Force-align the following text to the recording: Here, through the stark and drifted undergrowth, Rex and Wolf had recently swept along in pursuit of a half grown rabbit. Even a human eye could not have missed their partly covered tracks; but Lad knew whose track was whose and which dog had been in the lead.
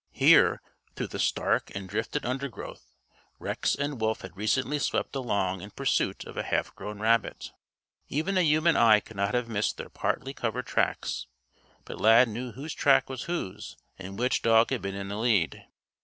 Here, 0.13 0.63
through 0.95 1.09
the 1.09 1.19
stark 1.19 1.69
and 1.75 1.87
drifted 1.87 2.25
undergrowth, 2.25 2.95
Rex 3.37 3.75
and 3.75 4.01
Wolf 4.01 4.21
had 4.21 4.35
recently 4.35 4.79
swept 4.79 5.15
along 5.15 5.61
in 5.61 5.69
pursuit 5.69 6.23
of 6.25 6.37
a 6.37 6.41
half 6.41 6.73
grown 6.73 6.97
rabbit. 6.97 7.51
Even 8.07 8.35
a 8.35 8.41
human 8.41 8.75
eye 8.75 8.99
could 8.99 9.17
not 9.17 9.35
have 9.35 9.47
missed 9.47 9.77
their 9.77 9.89
partly 9.89 10.33
covered 10.33 10.65
tracks; 10.65 11.27
but 11.85 12.01
Lad 12.01 12.29
knew 12.29 12.51
whose 12.53 12.73
track 12.73 13.11
was 13.11 13.25
whose 13.25 13.77
and 13.99 14.17
which 14.17 14.41
dog 14.41 14.71
had 14.71 14.81
been 14.81 14.95
in 14.95 15.09
the 15.09 15.17
lead. 15.17 15.67